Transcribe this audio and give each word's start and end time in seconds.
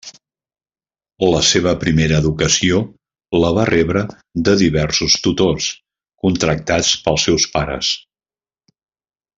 La 1.33 1.41
seva 1.49 1.73
primera 1.83 2.17
educació 2.23 2.79
la 3.43 3.53
va 3.59 3.67
rebre 3.71 4.03
de 4.49 4.57
diversos 4.65 5.21
tutors 5.29 5.71
contractats 6.25 6.93
pels 7.07 7.31
seus 7.31 7.51
pares. 7.59 7.93